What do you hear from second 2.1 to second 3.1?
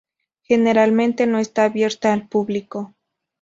al público.